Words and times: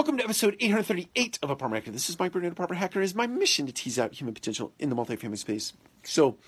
Welcome 0.00 0.16
to 0.16 0.24
episode 0.24 0.56
838 0.60 1.40
of 1.42 1.50
Apartment 1.50 1.84
Hacker. 1.84 1.92
This 1.92 2.08
is 2.08 2.18
Mike 2.18 2.32
Burnett, 2.32 2.52
Apartment 2.52 2.80
Hacker. 2.80 3.02
It 3.02 3.04
is 3.04 3.14
my 3.14 3.26
mission 3.26 3.66
to 3.66 3.72
tease 3.72 3.98
out 3.98 4.14
human 4.14 4.32
potential 4.32 4.72
in 4.78 4.88
the 4.88 4.96
multifamily 4.96 5.36
space. 5.36 5.74
So, 6.04 6.38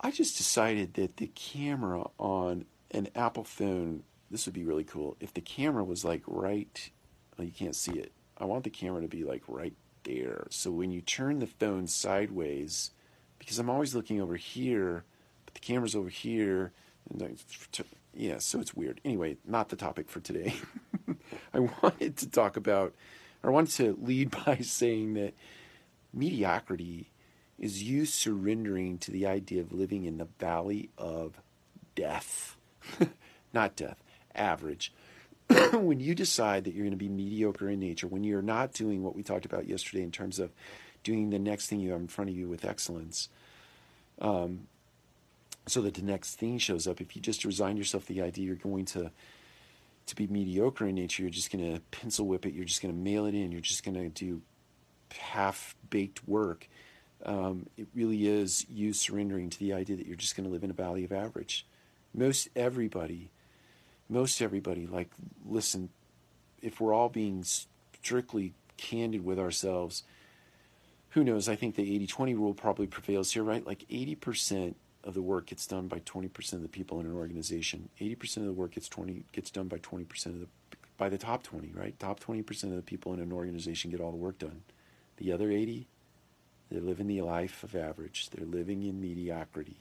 I 0.00 0.10
just 0.10 0.38
decided 0.38 0.94
that 0.94 1.18
the 1.18 1.26
camera 1.34 2.04
on 2.18 2.64
an 2.92 3.08
Apple 3.14 3.44
phone, 3.44 4.04
this 4.30 4.46
would 4.46 4.54
be 4.54 4.64
really 4.64 4.84
cool. 4.84 5.18
If 5.20 5.34
the 5.34 5.42
camera 5.42 5.84
was 5.84 6.02
like 6.02 6.22
right, 6.26 6.90
well, 7.36 7.46
you 7.46 7.52
can't 7.52 7.76
see 7.76 7.92
it. 7.92 8.12
I 8.38 8.46
want 8.46 8.64
the 8.64 8.70
camera 8.70 9.02
to 9.02 9.08
be 9.08 9.24
like 9.24 9.42
right 9.46 9.74
there. 10.04 10.46
So 10.48 10.70
when 10.70 10.90
you 10.90 11.02
turn 11.02 11.40
the 11.40 11.46
phone 11.46 11.86
sideways, 11.88 12.92
because 13.38 13.58
I'm 13.58 13.68
always 13.68 13.94
looking 13.94 14.18
over 14.18 14.36
here, 14.36 15.04
but 15.44 15.52
the 15.52 15.60
camera's 15.60 15.94
over 15.94 16.08
here, 16.08 16.72
and 17.10 17.38
yeah, 18.14 18.38
so 18.38 18.60
it's 18.60 18.72
weird. 18.72 19.02
Anyway, 19.04 19.36
not 19.44 19.68
the 19.68 19.76
topic 19.76 20.08
for 20.08 20.20
today. 20.20 20.54
I 21.54 21.60
wanted 21.60 22.16
to 22.18 22.30
talk 22.30 22.56
about, 22.56 22.94
or 23.42 23.50
I 23.50 23.52
wanted 23.52 23.76
to 23.76 23.98
lead 24.00 24.30
by 24.46 24.58
saying 24.58 25.14
that 25.14 25.34
mediocrity 26.12 27.10
is 27.58 27.82
you 27.82 28.06
surrendering 28.06 28.98
to 28.98 29.10
the 29.10 29.26
idea 29.26 29.60
of 29.60 29.72
living 29.72 30.04
in 30.04 30.18
the 30.18 30.28
valley 30.38 30.90
of 30.96 31.40
death. 31.94 32.56
not 33.52 33.76
death, 33.76 34.02
average. 34.34 34.92
when 35.72 36.00
you 36.00 36.14
decide 36.14 36.64
that 36.64 36.74
you're 36.74 36.84
going 36.84 36.92
to 36.92 36.96
be 36.96 37.08
mediocre 37.08 37.68
in 37.68 37.80
nature, 37.80 38.06
when 38.06 38.24
you're 38.24 38.40
not 38.40 38.72
doing 38.72 39.02
what 39.02 39.14
we 39.14 39.22
talked 39.22 39.44
about 39.44 39.68
yesterday 39.68 40.02
in 40.02 40.10
terms 40.10 40.38
of 40.38 40.52
doing 41.02 41.30
the 41.30 41.38
next 41.38 41.66
thing 41.66 41.80
you 41.80 41.90
have 41.90 42.00
in 42.00 42.08
front 42.08 42.30
of 42.30 42.36
you 42.36 42.48
with 42.48 42.64
excellence, 42.64 43.28
um, 44.20 44.68
so 45.66 45.82
that 45.82 45.94
the 45.94 46.02
next 46.02 46.36
thing 46.36 46.58
shows 46.58 46.86
up, 46.86 47.00
if 47.00 47.14
you 47.14 47.20
just 47.22 47.44
resign 47.44 47.76
yourself 47.76 48.06
to 48.06 48.12
the 48.12 48.22
idea 48.22 48.46
you're 48.46 48.54
going 48.56 48.84
to 48.84 49.10
to 50.06 50.16
be 50.16 50.26
mediocre 50.26 50.86
in 50.86 50.94
nature, 50.94 51.22
you're 51.22 51.30
just 51.30 51.52
going 51.52 51.74
to 51.74 51.80
pencil 51.90 52.26
whip 52.26 52.46
it, 52.46 52.54
you're 52.54 52.64
just 52.64 52.82
going 52.82 52.94
to 52.94 53.00
mail 53.00 53.26
it 53.26 53.34
in, 53.34 53.52
you're 53.52 53.60
just 53.60 53.84
going 53.84 53.94
to 53.94 54.08
do 54.08 54.42
half 55.18 55.76
baked 55.88 56.26
work. 56.26 56.68
Um, 57.24 57.66
it 57.76 57.86
really 57.94 58.26
is 58.26 58.66
you 58.70 58.92
surrendering 58.92 59.50
to 59.50 59.58
the 59.58 59.72
idea 59.72 59.96
that 59.96 60.06
you're 60.06 60.16
just 60.16 60.36
going 60.36 60.46
to 60.46 60.52
live 60.52 60.64
in 60.64 60.70
a 60.70 60.74
valley 60.74 61.04
of 61.04 61.12
average. 61.12 61.66
Most 62.14 62.48
everybody, 62.56 63.30
most 64.08 64.40
everybody, 64.40 64.86
like, 64.86 65.10
listen, 65.46 65.90
if 66.62 66.80
we're 66.80 66.94
all 66.94 67.08
being 67.08 67.44
strictly 67.44 68.54
candid 68.76 69.24
with 69.24 69.38
ourselves, 69.38 70.02
who 71.10 71.24
knows? 71.24 71.48
I 71.48 71.56
think 71.56 71.74
the 71.74 71.94
80 71.94 72.06
20 72.06 72.34
rule 72.34 72.54
probably 72.54 72.86
prevails 72.86 73.32
here, 73.32 73.42
right? 73.42 73.66
Like 73.66 73.84
80% 73.88 74.74
of 75.04 75.14
the 75.14 75.22
work 75.22 75.46
gets 75.46 75.66
done 75.66 75.88
by 75.88 76.00
20% 76.00 76.52
of 76.54 76.62
the 76.62 76.68
people 76.68 77.00
in 77.00 77.06
an 77.06 77.14
organization. 77.14 77.88
80% 78.00 78.38
of 78.38 78.44
the 78.44 78.52
work 78.52 78.72
gets 78.72 78.88
20 78.88 79.24
gets 79.32 79.50
done 79.50 79.68
by 79.68 79.78
20% 79.78 80.26
of 80.26 80.40
the 80.40 80.46
by 81.00 81.08
the 81.08 81.16
top 81.16 81.42
20, 81.42 81.72
right? 81.72 81.98
Top 81.98 82.20
20% 82.20 82.64
of 82.64 82.76
the 82.76 82.82
people 82.82 83.14
in 83.14 83.20
an 83.20 83.32
organization 83.32 83.90
get 83.90 84.02
all 84.02 84.10
the 84.10 84.18
work 84.18 84.38
done. 84.38 84.60
The 85.16 85.32
other 85.32 85.50
80, 85.50 85.86
they're 86.70 86.82
living 86.82 87.06
the 87.06 87.22
life 87.22 87.64
of 87.64 87.74
average. 87.74 88.28
They're 88.28 88.44
living 88.44 88.82
in 88.82 89.00
mediocrity. 89.00 89.78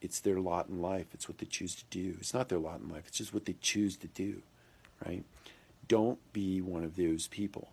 It's 0.00 0.18
their 0.18 0.40
lot 0.40 0.68
in 0.68 0.82
life. 0.82 1.06
It's 1.14 1.28
what 1.28 1.38
they 1.38 1.46
choose 1.46 1.76
to 1.76 1.84
do. 1.90 2.16
It's 2.18 2.34
not 2.34 2.48
their 2.48 2.58
lot 2.58 2.80
in 2.80 2.88
life. 2.88 3.04
It's 3.06 3.18
just 3.18 3.32
what 3.32 3.44
they 3.44 3.54
choose 3.60 3.96
to 3.98 4.08
do, 4.08 4.42
right? 5.06 5.22
Don't 5.86 6.18
be 6.32 6.60
one 6.60 6.82
of 6.82 6.96
those 6.96 7.28
people. 7.28 7.68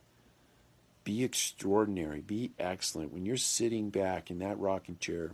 Be 1.03 1.23
extraordinary. 1.23 2.21
Be 2.21 2.51
excellent. 2.59 3.11
When 3.11 3.25
you're 3.25 3.37
sitting 3.37 3.89
back 3.89 4.29
in 4.29 4.37
that 4.39 4.59
rocking 4.59 4.97
chair, 4.99 5.31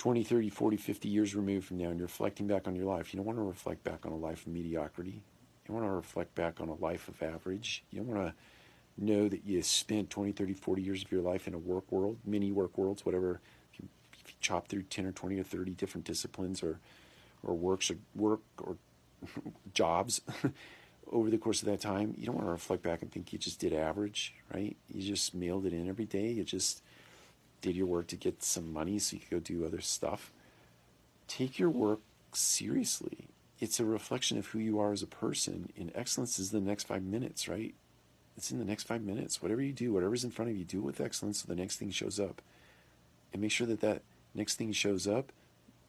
20, 0.00 0.24
30, 0.24 0.48
40, 0.48 0.76
50 0.78 1.08
years 1.10 1.34
removed 1.34 1.66
from 1.66 1.76
now 1.76 1.90
and 1.90 1.98
you're 1.98 2.06
reflecting 2.06 2.46
back 2.46 2.66
on 2.66 2.74
your 2.74 2.86
life, 2.86 3.12
you 3.12 3.18
don't 3.18 3.26
want 3.26 3.38
to 3.38 3.42
reflect 3.42 3.84
back 3.84 4.06
on 4.06 4.12
a 4.12 4.16
life 4.16 4.46
of 4.46 4.52
mediocrity. 4.54 5.20
You 5.68 5.74
want 5.74 5.86
to 5.86 5.90
reflect 5.90 6.34
back 6.34 6.58
on 6.58 6.68
a 6.68 6.74
life 6.76 7.06
of 7.08 7.22
average. 7.22 7.84
You 7.90 7.98
don't 7.98 8.08
want 8.08 8.28
to 8.28 9.04
know 9.04 9.28
that 9.28 9.44
you 9.44 9.60
spent 9.60 10.08
20, 10.08 10.32
30, 10.32 10.54
40 10.54 10.80
years 10.80 11.04
of 11.04 11.12
your 11.12 11.20
life 11.20 11.46
in 11.46 11.52
a 11.52 11.58
work 11.58 11.92
world, 11.92 12.16
many 12.24 12.50
work 12.50 12.78
worlds, 12.78 13.04
whatever. 13.04 13.42
If 13.74 13.80
you, 13.80 13.88
if 14.14 14.30
you 14.30 14.34
chop 14.40 14.68
through 14.68 14.84
10 14.84 15.04
or 15.04 15.12
20 15.12 15.38
or 15.38 15.44
30 15.44 15.72
different 15.72 16.06
disciplines 16.06 16.62
or, 16.62 16.80
or 17.42 17.54
works 17.54 17.90
or 17.90 17.96
work 18.14 18.40
or 18.62 18.78
jobs 19.74 20.22
over 21.12 21.28
the 21.28 21.36
course 21.36 21.60
of 21.60 21.68
that 21.68 21.82
time, 21.82 22.14
you 22.16 22.24
don't 22.24 22.36
want 22.36 22.46
to 22.46 22.52
reflect 22.52 22.82
back 22.82 23.02
and 23.02 23.12
think 23.12 23.34
you 23.34 23.38
just 23.38 23.60
did 23.60 23.74
average, 23.74 24.32
right? 24.54 24.78
You 24.90 25.02
just 25.02 25.34
mailed 25.34 25.66
it 25.66 25.74
in 25.74 25.90
every 25.90 26.06
day. 26.06 26.30
You 26.30 26.42
just 26.42 26.80
did 27.60 27.76
your 27.76 27.86
work 27.86 28.06
to 28.08 28.16
get 28.16 28.42
some 28.42 28.72
money 28.72 28.98
so 28.98 29.14
you 29.14 29.20
could 29.20 29.30
go 29.30 29.40
do 29.40 29.64
other 29.64 29.80
stuff. 29.80 30.32
Take 31.28 31.58
your 31.58 31.70
work 31.70 32.00
seriously. 32.32 33.28
It's 33.58 33.78
a 33.78 33.84
reflection 33.84 34.38
of 34.38 34.46
who 34.48 34.58
you 34.58 34.80
are 34.80 34.92
as 34.92 35.02
a 35.02 35.06
person, 35.06 35.70
and 35.76 35.92
excellence 35.94 36.38
is 36.38 36.50
the 36.50 36.60
next 36.60 36.86
five 36.86 37.02
minutes, 37.02 37.46
right? 37.46 37.74
It's 38.36 38.50
in 38.50 38.58
the 38.58 38.64
next 38.64 38.84
five 38.84 39.02
minutes. 39.02 39.42
Whatever 39.42 39.60
you 39.60 39.72
do, 39.72 39.92
whatever's 39.92 40.24
in 40.24 40.30
front 40.30 40.50
of 40.50 40.56
you, 40.56 40.64
do 40.64 40.78
it 40.78 40.84
with 40.84 41.00
excellence 41.00 41.42
so 41.42 41.46
the 41.46 41.60
next 41.60 41.76
thing 41.76 41.90
shows 41.90 42.18
up. 42.18 42.40
And 43.32 43.42
make 43.42 43.50
sure 43.50 43.66
that 43.66 43.82
that 43.82 44.02
next 44.34 44.54
thing 44.54 44.72
shows 44.72 45.06
up, 45.06 45.30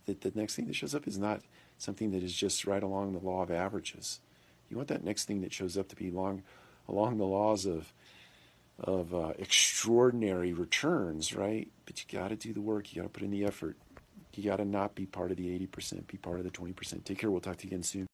that 0.06 0.22
the 0.22 0.32
next 0.36 0.56
thing 0.56 0.68
that 0.68 0.76
shows 0.76 0.94
up 0.94 1.08
is 1.08 1.18
not 1.18 1.42
something 1.78 2.12
that 2.12 2.24
is 2.24 2.34
just 2.34 2.68
right 2.68 2.84
along 2.84 3.14
the 3.14 3.26
law 3.26 3.42
of 3.42 3.52
averages. 3.52 4.20
You 4.70 4.78
want 4.78 4.90
that 4.90 5.03
next 5.03 5.26
thing 5.26 5.42
that 5.42 5.53
shows 5.53 5.78
up 5.78 5.88
to 5.90 5.96
be 5.96 6.12
long 6.12 6.44
along 6.88 7.18
the 7.18 7.26
laws 7.26 7.66
of 7.66 7.94
of 8.81 9.14
uh, 9.14 9.34
extraordinary 9.38 10.53
returns, 10.53 11.36
right? 11.36 11.69
But 11.86 12.00
you 12.00 12.19
got 12.19 12.30
to 12.30 12.36
do 12.36 12.53
the 12.53 12.62
work. 12.62 12.94
You 12.94 13.02
got 13.02 13.08
to 13.08 13.19
put 13.19 13.24
in 13.24 13.31
the 13.31 13.46
effort. 13.46 13.78
You 14.34 14.44
got 14.50 14.58
to 14.58 14.66
not 14.66 14.96
be 14.96 15.06
part 15.06 15.31
of 15.31 15.38
the 15.38 15.47
80%, 15.68 16.08
be 16.08 16.18
part 16.18 16.40
of 16.40 16.46
the 16.46 16.52
20%. 16.52 17.03
Take 17.03 17.20
care. 17.20 17.30
We'll 17.30 17.41
talk 17.41 17.58
to 17.58 17.66
you 17.66 17.70
again 17.70 17.84
soon. 17.84 18.08